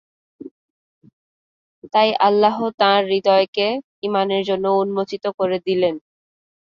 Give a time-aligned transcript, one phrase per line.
[1.93, 3.67] তাই আল্লাহ তাঁর হৃদয়কে
[4.03, 5.95] ঈমানের জন্য উন্মোচিত করে দিলেন।